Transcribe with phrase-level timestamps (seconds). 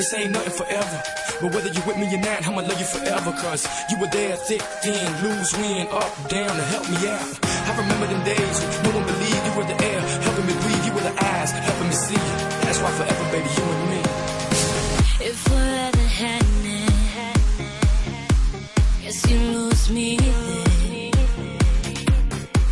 [0.00, 1.02] This ain't nothing forever.
[1.42, 3.32] But whether you with me or not, I'ma love you forever.
[3.32, 7.38] Cause you were there thick, thin, loose, win, up, down to help me out.
[7.68, 10.86] I remember them days when no one believed you were the air, helping me breathe.
[10.86, 12.16] You were the eyes, helping me see.
[12.64, 14.00] That's why forever, baby, you and me.
[15.20, 16.88] If forever hadn't,
[19.04, 21.12] guess you lose me then.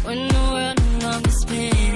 [0.02, 1.88] When the world no longer spins.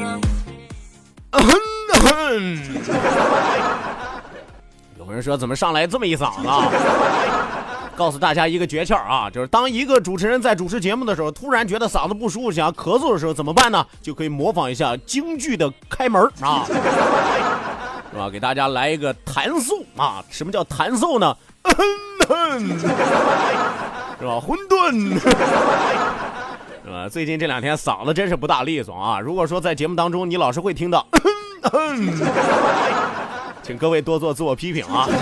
[5.12, 6.48] 有人说怎么上来这么一嗓子？
[7.94, 13.86] 告诉大家一个诀窍啊，就是当一个主持人在主持节目的时候，突然觉得嗓子不舒服，想要咳嗽的时候，怎么办呢？
[14.00, 16.64] 就可以模仿一下京剧的开门啊，
[18.10, 18.30] 是吧？
[18.30, 20.24] 给大家来一个弹奏啊！
[20.30, 21.36] 什么叫弹奏呢？
[24.18, 24.40] 是吧？
[24.40, 25.20] 混沌。
[26.82, 27.06] 是吧？
[27.10, 29.20] 最近这两天嗓子真是不大利索啊！
[29.20, 31.06] 如果说在节目当中你老是会听到，
[33.62, 35.06] 请各位多做自我批评啊！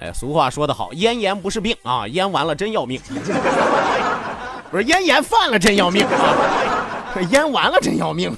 [0.00, 3.00] 哎，俗话说得好，咽炎不是病啊，咽完了真要命。
[4.70, 8.32] 不是咽炎犯了真要命啊， 咽完了真要命。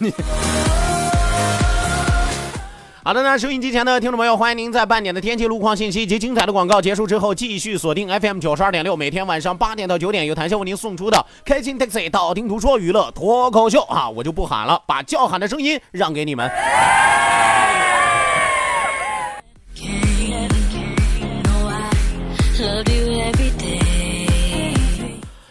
[3.05, 14.11] 好的呢，收音机前的听众朋友，欢迎您在半点的天气路况信息及精彩的广告结束之后，继续锁定 FM 九十二点六，每天晚上八点到九点，由谭笑为您送出的开心 Taxi 道听途说娱乐脱口秀啊！
[14.11, 16.51] 我就不喊了，把叫喊的声音让给你们。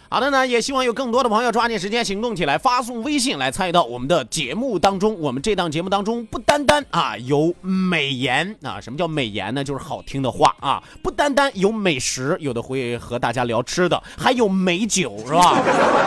[0.09, 5.19] 好的呢，也希望有更多的朋友抓紧时间行动起来，发送微信来参与到我们的节目当中。
[5.19, 9.61] 我们这档节目当中不单单啊有美颜啊，什么叫美颜呢？
[9.61, 15.57] 就是好听的话啊，不单单有美食，有的会和大家聊吃的，还有美酒是吧？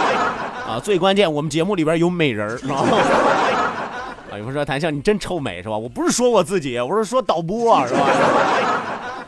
[0.67, 2.77] 啊，最关键我们节目里边有美人是吧？
[4.33, 5.77] 啊，有人说谭笑你真臭美是吧？
[5.77, 8.07] 我不是说我自己，我是说导播啊是吧？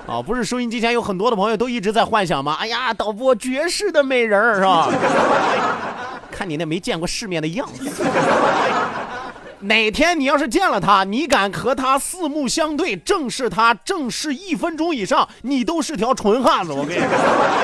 [0.06, 2.56] 啊，不是收音机前有很多的朋友都一直在幻想吗？
[2.60, 4.88] 哎呀，导播绝世的美人儿是吧？
[6.30, 7.90] 看你那没见过世面的样子。
[9.60, 16.72] 哪天你要是见了他，你敢和他四目相对，正视他，正视一分钟以上，你都是条纯汉子。
[16.72, 17.08] 我跟你说，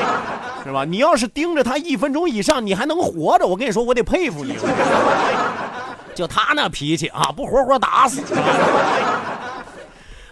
[0.64, 0.84] 是吧？
[0.84, 4.56] 你要是盯着他一分钟以上，你还能活着，我跟你说，我得佩服你。
[6.14, 8.22] 就他那脾气啊，不活活打死。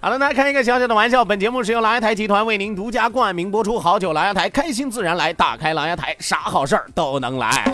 [0.07, 1.25] 好了，那开一个小小的玩笑。
[1.25, 3.77] 本节目是由狼牙台集团为您独家冠名播出。
[3.77, 5.33] 好酒狼牙台，开心自然来。
[5.33, 7.65] 打开狼牙台，啥好事儿都能来。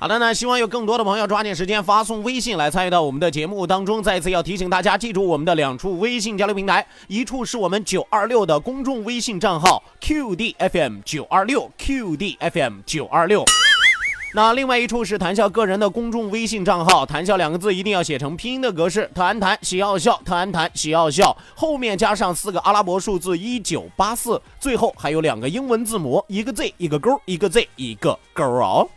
[0.00, 4.02] 好的呢，希望有更多的朋友抓紧时间发送微信来参与到我们的节目当中。
[4.02, 13.44] 再次要提醒大家，记住我们的两处微信交流平台，一处是我们九二六的公众微信账号 QDFM 九二六 QDFM 九二六。
[14.32, 28.88] 那另外一处是谈笑个人的公众微信账号，谈笑两个字一定要写成拼音的格式，谈谈喜奥笑，谈谈喜奥笑，后面加上四个阿拉伯数字一九八四，最后还有两个英文字母，一个 Z 一个勾，一个 Z 一个勾哦。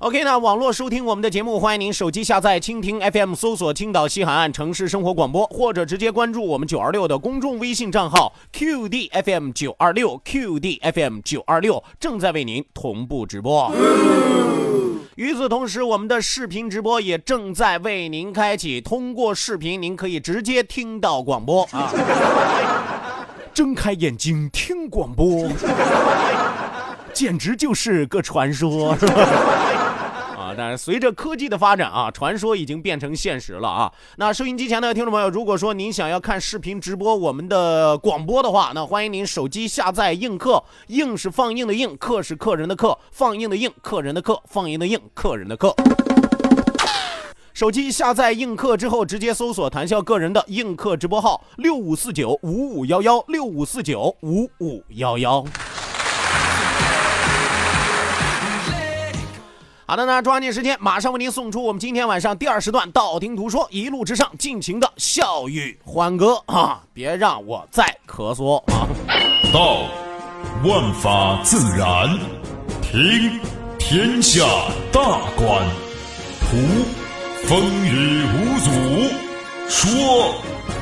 [0.00, 13.70] OK，那网络收听我们的节目，欢迎您手机下载蜻蜓 FM，搜索青岛西海岸城市生活广播，或者直接关注我们九二六的公众微信账号 QDFM 九二六 QDFM 九二六，正在为您同步直播。
[15.16, 21.92] 与此同时，我们的视频直播也正在为您开启，通过视频您可以直接听到广播啊。
[23.52, 25.46] 睁开眼睛听广播，
[27.12, 28.96] 简直就是个传说，
[30.56, 33.92] 但是随着科技的发展啊，传说已经变成现实了啊。
[34.16, 45.74] 那收音机前的听众朋友，如果说您想要看视频直播我们的广播的话，那欢迎您手机下载映客，映是放映的映，客是客人的客，放映的映，客人的客，放映的映，客人的客。
[47.52, 55.44] 手机下载映客之后，直接搜索谈笑个人的映客直播号六五四九五五幺幺六五四九五五幺幺。
[59.90, 66.80] 好的呢，抓紧时间，马上为您送出我们今天晚上第二时段《道听途说》，一路之上尽情的笑语欢歌啊！
[66.94, 68.86] 别让我再咳嗽啊！
[69.52, 69.82] 道，
[70.62, 72.08] 万法自然；
[72.80, 73.40] 听，
[73.80, 74.46] 天下
[74.92, 75.02] 大
[75.34, 75.60] 观；
[76.38, 76.56] 图，
[77.48, 78.70] 风雨无阻；
[79.68, 80.34] 说，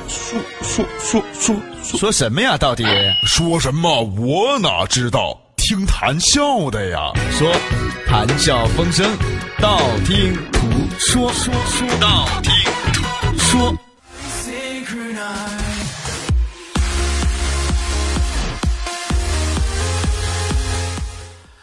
[0.06, 2.58] 说说说说说什么呀？
[2.58, 2.84] 到底
[3.25, 4.02] 说什么？
[4.02, 5.40] 我哪知道？
[5.68, 7.12] 听谈笑的呀。
[7.30, 7.52] 说
[8.06, 9.06] 谈笑风生，
[9.60, 10.66] 道听途
[10.98, 12.52] 说，说说道听
[12.94, 13.76] 途说。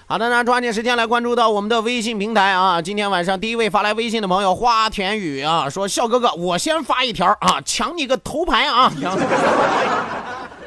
[0.08, 2.80] 好的，那抓紧时间来关注到我们的微信平台啊！
[2.80, 8.94] 今天晚上第一位发来微信的朋友花田雨啊，说笑哥哥，我先发一条啊，抢你个头牌啊！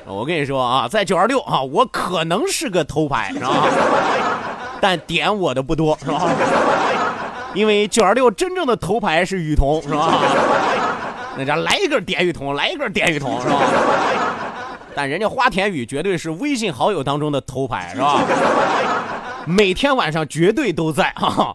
[0.08, 3.50] 我跟你说啊，在九二六啊，我可能是个头牌，是吧？
[4.80, 6.28] 但点我的不多，是吧？
[7.54, 10.14] 因为九二六真正的头牌是雨桐，是吧？
[11.36, 13.60] 那家来一根点雨桐，来一根点雨桐，是吧？
[14.94, 18.20] 但人家花田雨绝对是微信好友当中的头牌，是吧？
[19.46, 21.54] 每天晚上绝对都在啊。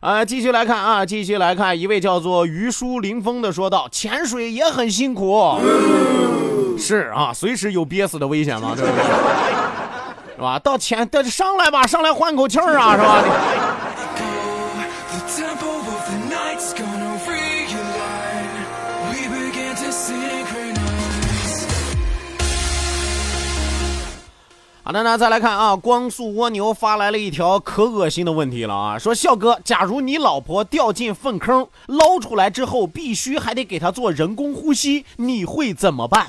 [0.00, 5.56] 啊，继续来看啊，继续来看，一位叫做于书林峰的说道：“潜水也很辛苦，
[6.78, 9.02] 是啊，随时有憋死的危险嘛，对不对？
[10.36, 10.58] 是吧？
[10.58, 13.22] 到钱，到上来吧，上来换口气儿啊，是吧
[24.84, 36.26] 好的，那再来看啊，光速蜗牛发来了一条可恶心的问题了啊，说笑哥，假如你老婆掉进粪坑，捞出来之后必须还得给她做人工呼吸，你会怎么办？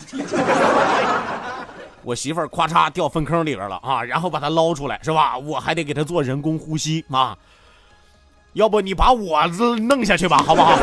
[2.03, 5.35] 我媳妇儿咔嚓掉粪坑里边了啊，然后把她捞出来是吧？
[5.35, 7.35] 我还得给她做人工呼吸啊，
[8.53, 9.47] 要不你把我
[9.87, 10.77] 弄下去吧，好不好？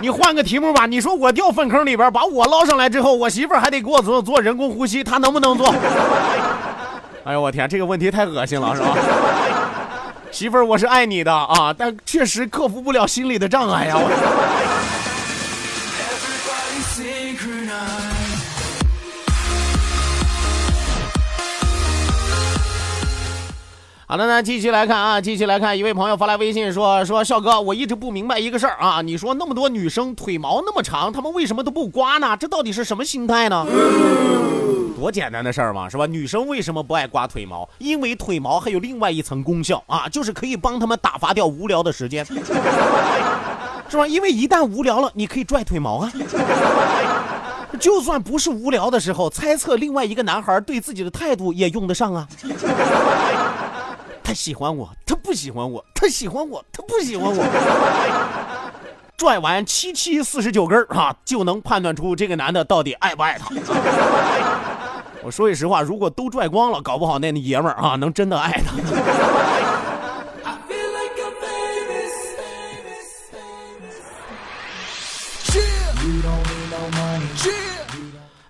[0.00, 5.74] 你换个题目吧，你说我掉粪坑里边，把我捞上来之后，我媳妇儿还得给我做做人工呼吸，她能不能做？
[7.24, 8.96] 哎呦我天，这个问题太恶心了，是吧？
[10.30, 14.02] 媳妇儿，我是爱你的啊，但确实克服不了心理的障碍呀、我
[24.06, 32.36] 好的，那继续来看啊，继续来看，一位朋友发来微信说说笑哥，我一直不明白一个事儿啊，你说那么多女生腿毛那么长，她们为什么都不刮呢？
[32.36, 33.66] 这到底是什么心态呢？
[35.00, 36.04] 多简单的事儿嘛，是吧？
[36.04, 37.66] 女生为什么不爱刮腿毛？
[37.78, 42.22] 因为腿毛还有另外一层功效啊，就是可以帮她们打发掉无聊的时间，
[43.88, 44.06] 是吧？
[44.06, 46.12] 因为一旦无聊了，你可以拽腿毛啊。
[47.80, 52.28] 就算不是无聊的时候，猜测另外一个男孩对自己的态度也用得上啊。
[54.22, 57.42] 他喜欢我，他不喜欢我，他喜欢我，他不喜欢我。
[59.16, 63.50] 拽完七七四十九根儿啊，就能判断出这个男的到底爱不爱他。
[65.22, 68.74] 我说句实话，如果都拽光了，搞不好那爷们儿啊，能真的爱他。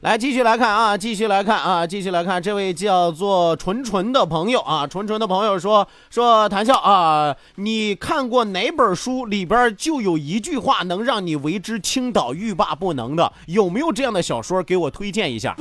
[0.02, 13.30] 来，继续来看啊，继续来看啊，继续来看，这位叫做纯纯的朋友啊，纯纯的朋友说说谈笑啊，你看过哪本书里边就有一句话能让你为之倾倒、欲罢不能的？
[13.46, 15.54] 有没有这样的小说给我推荐一下？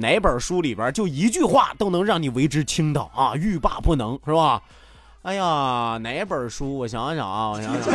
[0.00, 4.60] 哪本书里边就一句话都能让你为之倾倒啊、欲罢不能，是吧？
[5.22, 6.78] 哎呀，哪本书？
[6.78, 7.94] 我想想啊，我想想。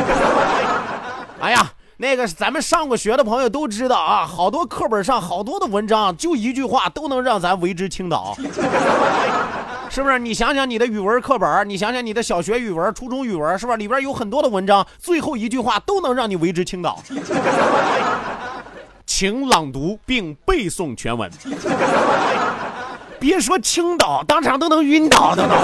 [1.40, 8.36] 哎呀，那个咱们上过学的朋友都知道啊，好多课本上好多的文章，就一句话都能让咱为之倾倒，
[9.90, 10.18] 是不是？
[10.20, 13.74] 你想想你的语文课本，你想想你的小学语文、初中语文，是吧？
[13.74, 17.02] 里边有很多的文章，最后一句话都能让你为之倾倒。
[19.06, 21.30] 请朗读并背诵全文，
[23.18, 25.54] 别说青岛，当场都能晕倒的都。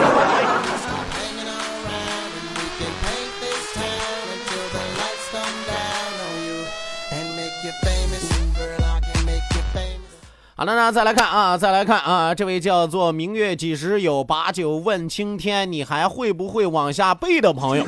[10.55, 17.85] 好的呢，再来看啊，再来看啊，这位叫做明月几时有，把酒问青天，你还会不会往下背的朋友？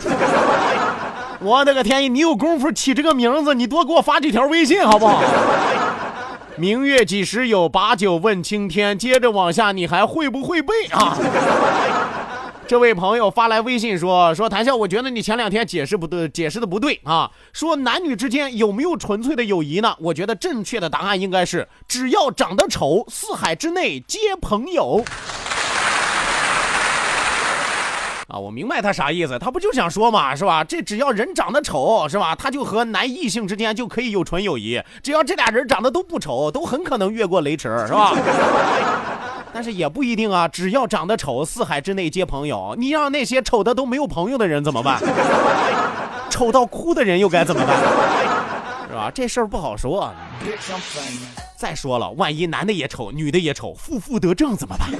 [1.45, 5.23] 我的个天，你有功夫起这个名字，你多给我发几条微信好不好？
[6.57, 11.19] 明月几时有，把酒问青天，接着往下，你还会不会背啊？
[12.67, 17.31] 这位朋友发来微信说：“说谭笑，我觉得你前两天解释不对，解释的不对啊。
[17.53, 19.95] 说男女之间有没有纯粹的友谊呢？
[19.99, 25.05] 我觉得正确的答案应该是，只要长得丑，四海之内皆朋友。”
[28.35, 30.64] 啊，我明白他啥意思，他不就想说嘛，是吧？
[30.64, 32.35] 这只要人长得丑，是吧？
[32.35, 34.83] 他就和男异性之间就可以有纯友谊。
[35.05, 38.12] 只要这俩人长得都不丑，都很可能越过雷池，是吧？
[39.55, 42.75] 但是也不一定啊，只要长得丑，四海之内皆朋友。
[42.76, 45.00] 你让那些丑的都没有朋友的人怎么办？
[46.29, 47.76] 丑到哭的人又该怎么办？
[48.91, 49.12] 是吧？
[49.14, 50.12] 这事儿不好说。
[51.57, 54.91] 再说了，万一男的也丑，女的也丑，负负得正怎么办？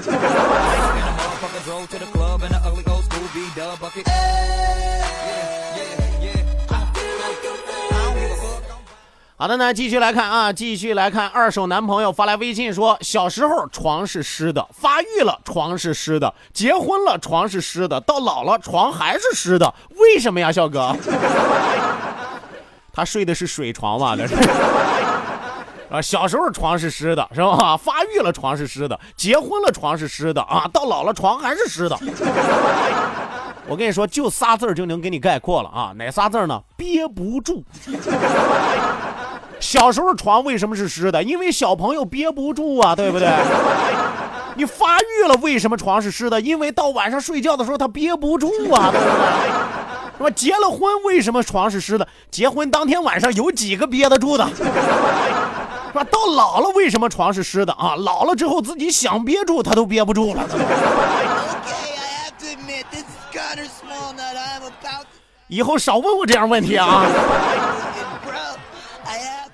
[9.37, 11.27] 好的呢，继续来看啊，继续来看。
[11.27, 20.95] 二手男朋友发来微信说：小时候床是湿的，发育了床是湿的，结婚了床是湿的，到老了床还是湿的，为什么呀，笑哥？
[22.93, 24.15] 他睡的是水床嘛？
[24.15, 24.35] 这是
[25.91, 27.75] 啊，小时候床是湿的，是吧？
[27.75, 31.99] 发育了床是湿的，结婚了床是湿的啊，到老了床还是湿的。
[33.67, 36.61] 我跟你说，就仨字就能给你概括了啊，哪仨字呢？
[36.77, 37.63] 憋不住。
[39.59, 41.23] 小时候床为什么是湿的？
[41.23, 43.27] 因为小朋友憋不住啊，对不对？
[44.55, 46.39] 你发育了，为什么床是湿的？
[46.39, 48.93] 因为到晚上睡觉的时候他憋不住啊，
[50.17, 50.29] 是吧？
[50.29, 52.07] 结了婚为什么床是湿的？
[52.29, 54.47] 结婚当天晚上有几个憋得住的？
[54.55, 54.63] 是
[55.93, 56.03] 吧？
[56.03, 57.95] 到老了为什么床是湿的啊？
[57.95, 60.43] 老了之后自己想憋住他都憋不住了。
[65.47, 67.05] 以后少问我这样问题啊！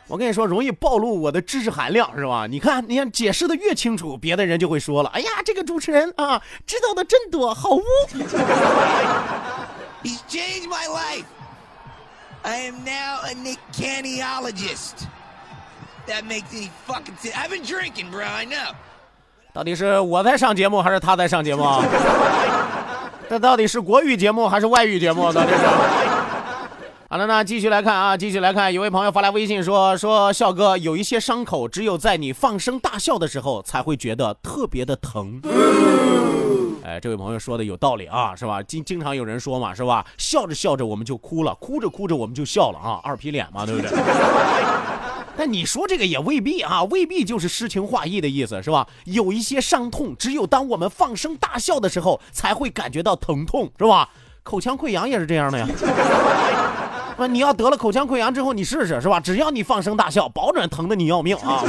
[0.08, 2.46] 我跟你说，容易暴露我的知识含量，是吧？
[2.46, 7.82] 你看，你看，解释的越清楚，别的人就会说了：“哎呀，这个主持人啊，知道的真多，好污。”
[10.04, 11.24] He's changed my life.
[12.44, 15.06] I am now a Nickaniologist.
[16.08, 17.36] That makes any fucking sense.
[17.36, 18.26] I've been drinking, bro.
[18.26, 18.74] I know.
[19.54, 21.64] 到底是我在上节目，还是他在上节目？
[23.32, 25.32] 这到底是国语节目还是外语节目？
[25.32, 25.42] 呢？
[25.48, 25.64] 这是？
[27.08, 28.74] 好了，那继续来看啊，继续来看。
[28.74, 35.40] 有位朋友发来微信说：“说笑哥，有一些伤口，只有在你放声大笑的时候，才会觉得特别的疼。”
[36.84, 38.62] 哎，这位朋友说的有道理啊，是吧？
[38.62, 40.06] 经经常有人说嘛，是吧？
[40.18, 43.92] 笑着笑着我们就哭了，哭着哭着我们就笑了啊，二皮脸嘛，对不对？
[45.42, 48.88] 那你说这个也未必啊，未必就是诗情画意的意思，是吧？
[49.06, 54.08] 有一些伤痛，只有当我们放声大笑的时候，才会感觉到疼痛，是吧？
[54.44, 55.68] 口腔溃疡也是这样的呀。
[57.18, 59.20] 那你要得了口腔溃疡之后，你试试，是吧？
[59.20, 61.64] 只要你放声大笑，保准疼的你要命啊！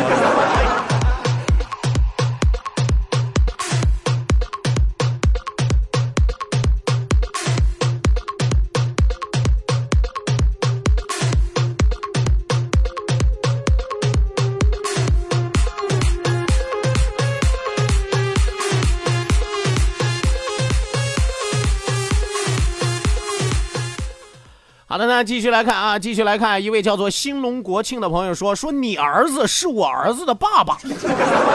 [25.25, 30.79] 继续来看啊，继续来看，一位叫做兴隆国庆的朋友说：“说你儿子是我儿子的爸爸，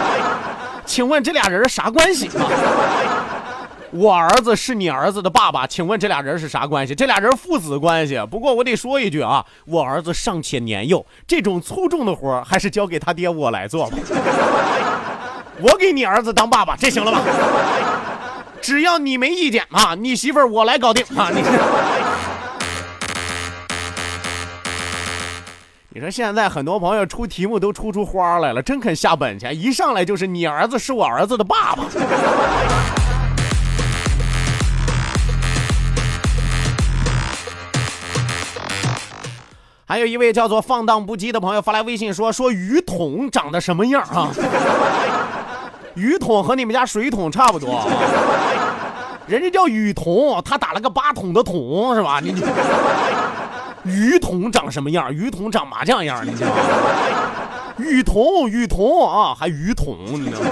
[0.86, 2.48] 请问这俩人啥关系啊？
[3.92, 6.94] 我儿子是你儿子的爸爸，请问这俩人是啥关系？
[6.94, 8.22] 这俩人父子关系。
[8.30, 13.98] 不过我得说一句啊，我儿子尚且年幼，这种粗重的活还是交给他爹我来做吧。
[15.60, 17.22] 我给你儿子当爸爸，这行了吧？
[18.62, 21.42] 只要你没意见啊，你媳妇我来搞定啊，你。”
[25.98, 31.86] 你说现在很多朋友出题目都出出花来了，真肯下本钱，一上来就是你儿子是我儿子的爸爸。
[39.88, 44.30] 还有一位叫做放荡不羁的朋友发来微信说：“说鱼桶长得什么样啊？
[45.98, 47.89] 鱼桶和你们家水桶差不多，
[49.25, 52.20] 人家叫雨桶，他打了个八桶的桶是吧？
[52.22, 52.44] 你你
[53.88, 55.13] 雨桐长什么样？
[55.13, 56.56] 雨桶长麻将样，你知道吗？
[57.77, 60.48] 雨桶，雨桶啊，还雨桶，你知道吗？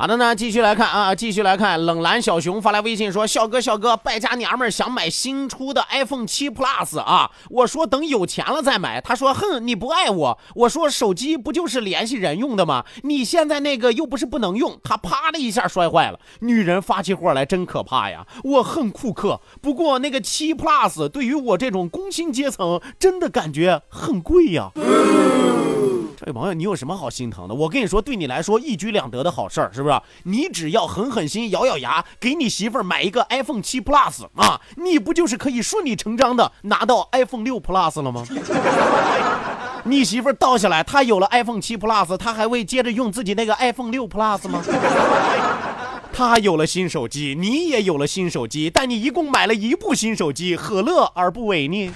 [0.00, 1.84] 好的呢，继续来看啊，继续来看。
[1.84, 9.00] 冷蓝小熊发来微信说：“笑哥，笑哥，败家娘们儿想买新出的 iPhone 七 Plus 啊。”我说等有钱了再买。
[9.00, 12.84] 他说：“哼，你不爱我。”我说：“手机不就是联系人用的吗？
[13.02, 16.20] 你现在那个又不是不能用。”他啪的一下摔坏了。
[16.42, 18.24] 女人发起火来真可怕呀！
[18.44, 24.70] 我恨库克，不过那个七 Plus 对于我这种工薪阶层真的感觉很贵呀。
[26.18, 27.54] 这位朋友，你有什么好心疼的？
[27.54, 30.00] 我跟你说，对你来说一举两得的好事儿，是不是？
[30.24, 38.26] 你只要狠狠心、咬咬牙，给你媳妇儿买一个 iPhone 七 Plus 啊，你不就是可以顺理成章的拿到 iPhone 六 Plus 了吗？
[39.86, 44.60] 你媳妇儿倒下来，她有了 iPhone 七 Plus，她还会接着用自己那个 iPhone 六 Plus 吗？
[46.12, 51.92] 她有了新手机，你也有了新手机，但你一共买了一部新手机，何乐而不为呢？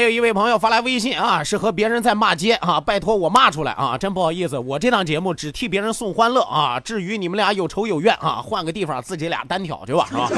[0.00, 10.30] 还有一位朋友发来微信啊，是和别人在骂街啊，拜托我骂出来啊，真不好意思，我这档节目只替别人送欢乐啊，至于你们俩有仇有怨啊，换个地方自己俩单挑去吧，是吧？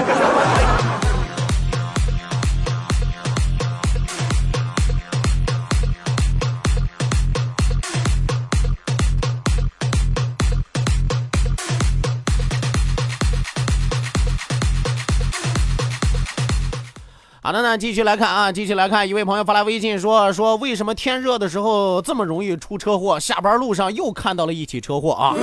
[17.44, 23.18] 好的呢，继续来看啊，继续来看，一位朋友发来微信说说为什么天热的时候这么容易出车祸？
[23.18, 25.34] 下班路上又看到了一起车祸啊！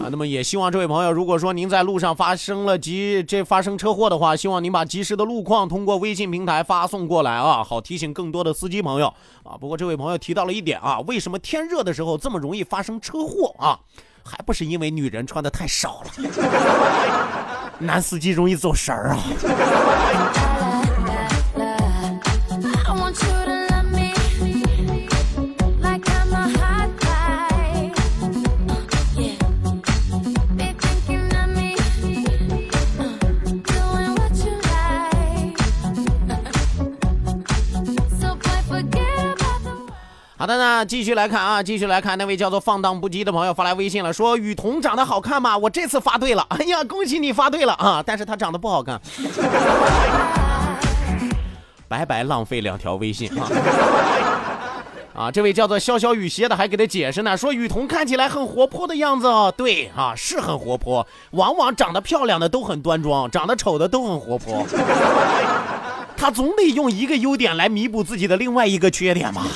[0.00, 9.08] 啊，那么也希望这位朋友，如果说您在路上发生了急这发生车祸的话，希望您把及时的路况通过微信平台发送过来啊，好提醒更多的司机朋友
[9.42, 9.58] 啊。
[9.60, 13.76] 不过这位朋友提到了一点啊，为什么天热的时候这么容易发生车祸啊？
[14.22, 16.10] 还不是因为女人穿的太少了，
[17.80, 20.45] 男司机容易走神儿啊。
[40.38, 45.56] 好的呢，继续来看啊，继续来看那位叫做放荡不羁的朋友发来微信了，说雨桐长得好看吗？
[45.56, 48.02] 我这次发对了，哎呀，恭喜你发对了啊！
[48.04, 49.00] 但是他长得不好看，
[51.88, 53.48] 白白浪费两条微信啊！
[55.14, 64.66] 啊，这位叫做潇潇雨歇的还给他解释呢，说雨桐看起来很活泼的样子哦，对啊，是很活泼，往往长得漂亮的都很端庄，长得丑的都很活泼。
[66.26, 69.46] 他总得用一个优点来弥补自己的另外一个缺点嘛。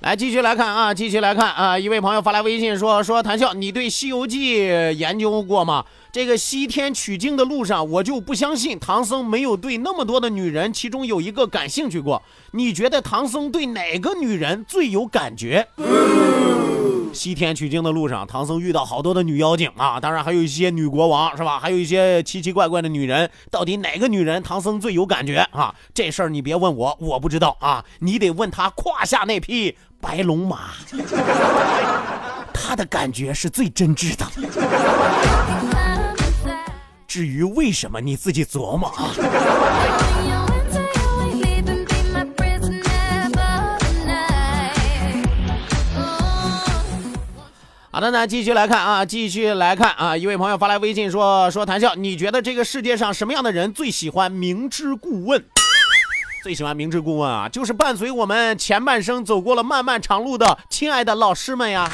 [0.00, 1.78] 来，继续来看啊，继续来看啊！
[1.78, 5.84] 一位朋友发来微信说：“说谭笑，你对《西游记》研究过吗？
[6.12, 12.22] 这个西天取经的路上，我就不相信唐僧没有对那么多的女人，其中有一个感兴趣过。
[12.52, 15.68] 你觉得唐僧对哪个女人最有感觉？”
[17.12, 21.58] 西天取经的路上，唐僧遇到好多的女妖精啊，当然还有一些女国王，是吧？
[21.58, 25.74] 还有一些奇奇怪怪的女人，到底哪个女人唐僧最有感觉啊？
[25.92, 29.76] 这事儿你别问我，我不知道啊，你得问他胯下那匹。
[30.00, 30.70] 白龙马，
[32.54, 34.24] 他的感觉是最真挚的。
[37.10, 39.10] 至于为什么，你自己琢磨啊。
[47.90, 55.44] 好的，那继续来看啊，继续来看啊，一位朋友发来微信说说谈笑，你觉得这个世界上什么样的人最喜欢明知故问？
[56.44, 61.90] 最喜欢明知故问啊，就是伴随我们前半生走过了漫漫长路的亲爱的老师们呀。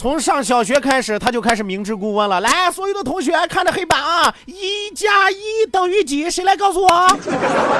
[0.00, 2.40] 从上小学开始，他就开始明知故问了。
[2.40, 6.30] 来，所有的同学看着黑板啊，一加一等于几？
[6.30, 7.06] 谁来告诉我？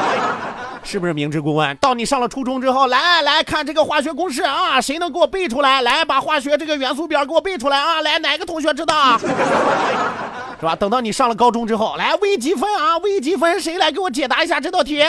[0.84, 1.74] 是不是明知故问？
[1.78, 5.80] 到你上了初中之后，来来看这个化学公式啊，谁能给我背出来？
[5.80, 8.02] 来，把化学这个元素表给我背出来啊！
[8.02, 9.16] 来，哪个同学知道？
[10.60, 10.76] 是吧？
[10.76, 15.02] 等到你上了高中之后，来微积分啊，微积分，谁来给我解答一下这道题？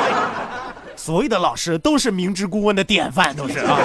[0.94, 3.78] 所有的老师都是明知故问的典范，都是啊。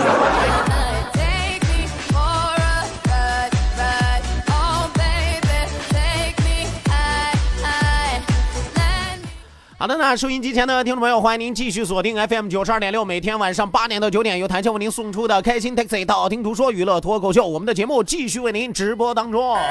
[9.83, 19.53] 好的，那收音机前的听众朋友，欢迎您继续锁定 FM 九十二点六，每天晚上八点到九点，由谭笑为您送出的开心 Taxi 道听途说娱乐脱口秀，我们的节目继续为您直播当中。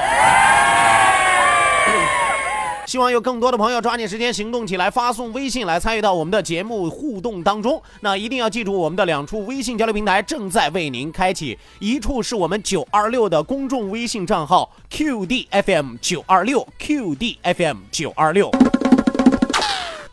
[2.85, 7.81] 希望有更多的朋友抓紧时间行动起来，发送微信来参与到我们的节目互动当中。
[8.01, 18.51] 那一定要记住，我们的两处微信交流平台正在为您开启，一处是我们九二六的公众微信账号 QDFM 九二六 QDFM 九二六。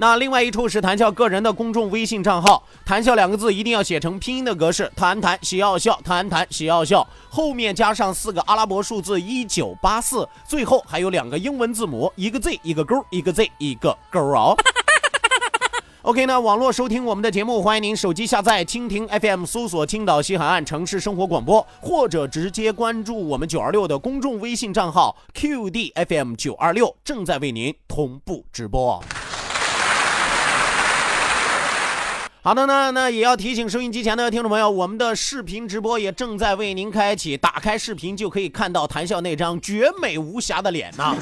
[0.01, 14.57] 那另外一处是谈笑个人的公众微信账号，谈笑两个字一定要写成拼音的格式，谈谈喜要笑，谈谈喜要笑，后面加上四个阿拉伯数字一九八四，最后还有两个英文字母，一个 Z 一个勾，一个 Z 一个勾哦。
[16.01, 29.05] OK，那网络收听我们的节目，欢迎您手机下载蜻蜓 FM，搜索青岛西海岸城市生活广播，或者直接关注我们九二六的公众微信账号 QDFM 九二六，正在为您同步直播。
[32.43, 37.37] 好的呢，那也要提醒收音机前的听众朋友，我们的视频直播也正在为您开启。
[37.37, 41.15] 打开视频就可以看到谭笑那张绝美无瑕的脸呐。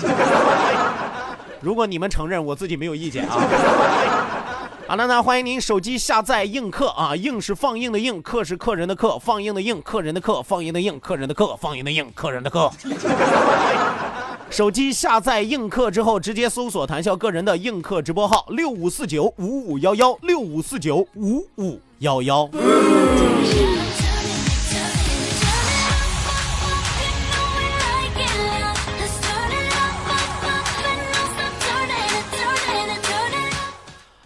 [1.61, 3.35] 如果你们承认，我自己没有意见啊。
[4.87, 12.71] 好的，那欢迎您手机下载映客啊，映是放映的映，客是客人的客，放映的映，客人的客，放映的映，客人的客，放映的映，客人的客。
[14.51, 22.49] 手机下载映客之后，直接搜索谭笑个人的映客直播号六五四九五五幺幺六五四九五五幺幺。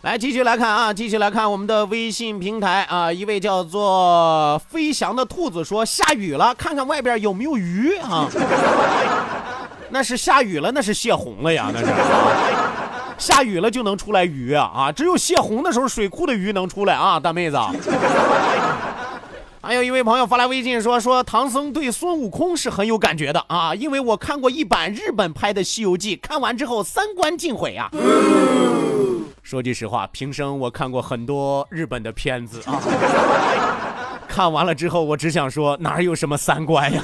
[0.03, 8.29] 来，继续来看啊，继续来看我们的微信平台啊，一位叫做飞翔的兔子说下雨了，看看外边有没有鱼啊。
[9.93, 11.87] 那是下雨了，那是泄洪了呀，那是。
[13.19, 14.91] 下雨了就能出来鱼啊啊！
[14.91, 17.59] 只有泄洪的时候，水库的鱼能出来啊，大妹子。
[19.61, 27.89] 还有一位朋友发来微信说说唐僧对孙悟空是很有感觉的啊，因为我看过一版日本拍的《西游记》，看完之后三观尽毁啊。
[29.43, 32.81] 说句实话，平生我看过很多日本的片子啊，
[34.27, 37.01] 看完了之后我只想说哪有什么三观呀。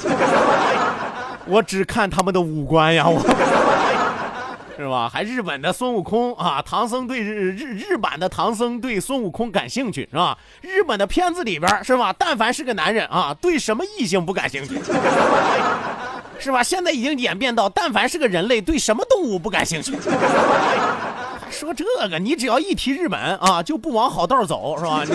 [1.47, 3.19] 我只看他们的五官呀，我
[4.77, 5.09] 是吧？
[5.11, 10.37] 还日本的孙悟空啊，唐僧对日日日版的唐僧对孙悟空感兴趣是吧？
[10.61, 12.13] 日本的片子里边是吧？
[12.17, 14.79] 但凡是个男人啊，对什么异性不感兴趣？
[16.39, 16.63] 是吧？
[16.63, 19.93] 现在已经演变到，但凡是个人类，对什么动物不感兴趣？
[19.99, 22.17] 还说这个？
[22.17, 25.03] 你只要一提日本啊，就不往好道走是吧？
[25.03, 25.11] 你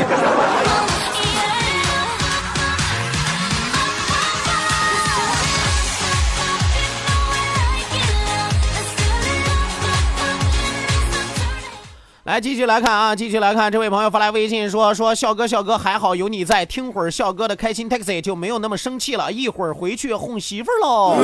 [12.35, 21.16] 来继续来看啊，继续来看，这位朋友发来微信说说笑哥笑哥还好有你在，听会儿笑哥的开心 taxi 就没有那么生气了，一会儿回去哄媳妇儿喽。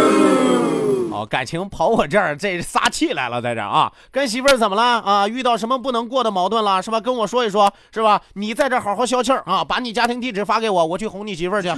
[1.11, 5.27] 哦，感情跑我这儿这撒气来了，在这啊，跟媳妇儿怎么了啊？
[5.27, 7.01] 遇到什么不能过的矛盾了是吧？
[7.01, 8.23] 跟我说一说，是吧？
[8.35, 11.73] 你在这好好消气儿啊，把你家庭地址发给我，我去哄你媳妇儿去。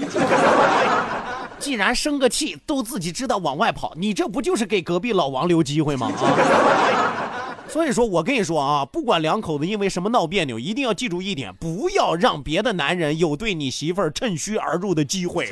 [1.59, 6.13] 既然生个气都自己知道往外跑，你这不就是给隔壁老王留机会吗？
[6.19, 7.22] 啊！
[7.73, 15.51] 所以说我跟你说啊，不管两口子因为什么闹别扭，一定要记住一点，不要让别的男人有对你媳妇儿趁虚而入的机会。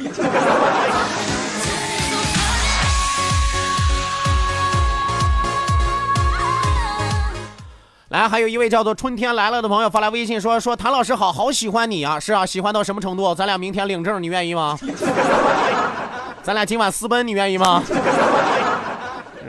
[8.11, 13.35] 来，还有一位叫做春天来了的朋友发来微信说说谭老师好好喜欢你啊，是啊，喜欢到什么程度？
[13.35, 14.79] 咱俩明天领证，你愿意吗？
[16.43, 17.83] 咱俩今晚私奔，你愿意吗？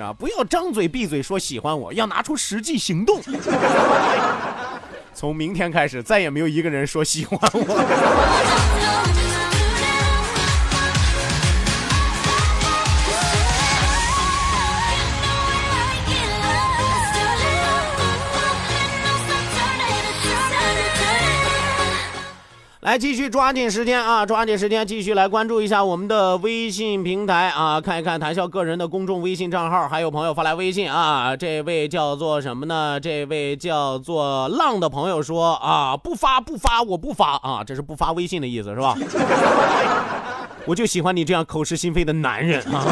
[0.02, 3.22] 是啊，不要张嘴闭嘴说喜欢我，要拿出实际行动。
[5.14, 9.12] 从明天开始，再也没有一个人说喜欢我。
[22.82, 24.26] 来，继续抓紧时间啊！
[24.26, 31.36] 抓紧时间，继续来关注一下我们的微信平台啊，看一看谈笑个人的公众微信账号，还有朋友发来微信啊。
[31.36, 33.00] 这位叫做什么呢？
[33.00, 38.98] 这位叫做浪的朋友说啊，不发不发，我不发啊，这是不发微信的意思是吧？
[40.66, 42.84] 我就喜欢你这样口是心非的男人啊！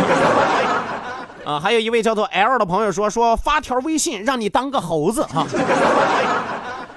[1.45, 5.47] 啊，还有一位叫做 L 的朋友说说发条微信让你当个猴子啊。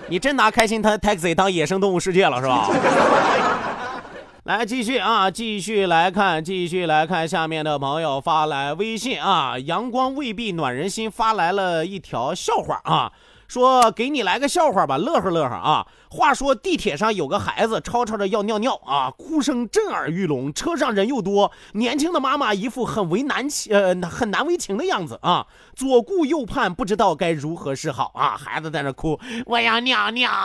[0.08, 2.68] 你真拿开心他 taxi 当野生动物世界了是吧？
[4.44, 13.12] 来继续啊，继续来看，继续来看下面的朋友发来微信啊，阳光未必暖人心，发来了一条笑话啊，
[13.52, 15.86] 说给你来个笑话吧，乐呵乐呵啊。
[16.08, 28.38] 话说地铁上有个孩子吵吵着要尿尿啊，哭声震耳欲聋，车上人又多，年轻的妈妈一副很为难情呃很难为情的样子啊，左顾右盼，不知道该如何是好啊。
[28.38, 30.30] 孩子在那哭，我要尿尿。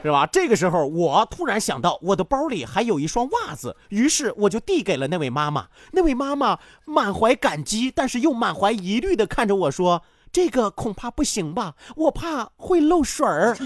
[0.00, 0.24] 是吧？
[0.30, 5.66] 这个时候，我突然想到，我的包里还有一双袜子，于是我就递给了那位妈妈。
[5.90, 10.04] 那位妈妈满怀感激，但是又满怀疑虑的看着我说
[10.38, 13.56] ：“这个恐怕不行吧，我怕会漏水儿。”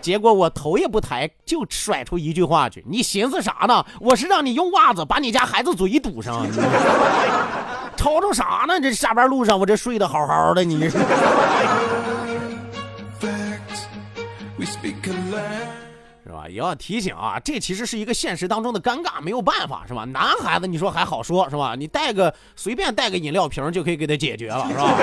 [0.00, 3.84] 结果我头也不抬就甩出一句话去：“你寻思啥呢？
[4.00, 6.46] 我是让你用袜子把你家孩子嘴堵上，
[7.98, 8.80] 吵吵啥呢？
[8.80, 10.96] 这下班路上我这睡得好好的，你。”是
[16.48, 20.04] 也要提醒啊，这其实是一个现实当中的尴尬，没有办法，是吧？
[20.04, 21.74] 男孩子你说还好说，是吧？
[21.78, 24.94] 你带个随便带个饮料瓶就可以给他解决了，是吧？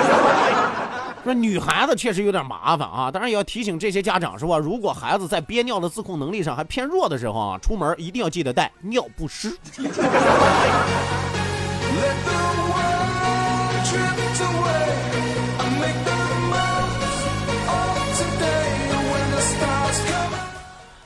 [1.24, 4.58] 说女孩子确实有点麻烦啊，当然也要提醒这些家长，是吧？
[4.58, 9.56] 如果孩子在憋尿的自控能力上还偏弱的时候啊，出门一定要记得带尿不湿。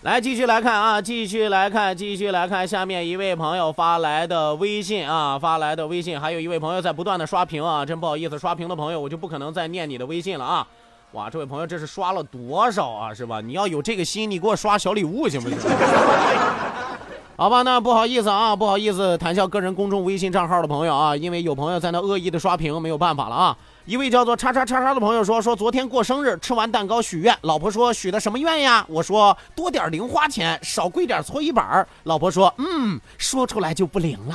[0.07, 10.65] 来，继续来看啊，继续来看，继续来看，下面一位朋友发来的微信啊，发来的微信，还有一位朋友在不断的刷屏啊，真不好意思，刷屏的朋友我就不可能再念你的微信了啊。
[11.11, 13.13] 哇，这位朋友这是刷了多少啊？
[13.13, 13.41] 是吧？
[13.41, 15.59] 你要有这个心，你给我刷小礼物行不行？
[17.35, 23.59] 好吧，那不好意思啊，不好意思，谈笑个人公众微信账号的朋友啊，因为有朋友在那恶意的刷屏，没有办法了啊。
[23.87, 28.85] 一位叫做叉叉叉叉的朋友说：“说昨天过生日，吃完蛋糕许愿，老婆说许的什么愿呀？
[28.89, 31.87] 我说多点零花钱，少跪点搓衣板。
[32.03, 34.35] 老婆说：嗯，说出来就不灵了，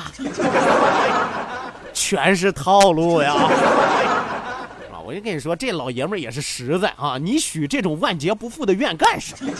[1.91, 3.33] 全是套路呀！
[4.89, 9.51] 啊，我就跟你说，这老爷们也是实在啊，你许这种万劫不复的愿干什么？”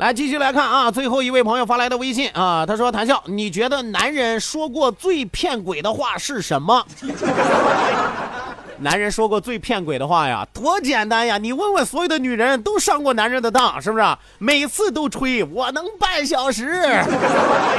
[0.00, 6.82] 来，继续来看啊，最后一位朋友发来的微信啊，他说：“谭笑，你觉得男人说过最骗鬼的话是什么？”
[8.80, 11.36] 男人说过最骗鬼的话呀，多简单呀！
[11.36, 14.04] 你问问所有的女人都上过男人的当，是不是？
[14.38, 17.04] 每次都吹我能半小时，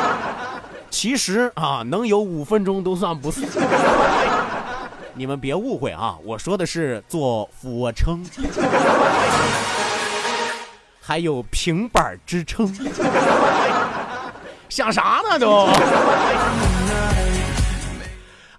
[0.91, 3.43] 其实啊，能有五分钟都算不错。
[5.15, 8.23] 你们别误会啊，我说的是做俯卧撑。
[11.03, 12.71] 还有平板支撑，
[14.69, 15.67] 想啥呢都？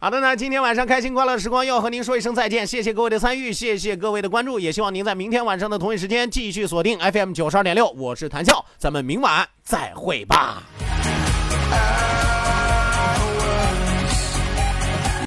[0.01, 10.65] 好的呢，今天晚上开心快乐时光要和您说一声再见，谢谢各位的参与，谢谢各位的关注，也希望您在明天晚上的同一时间继续锁定 FM 九十二点六，我是谭笑，咱们明晚再会吧。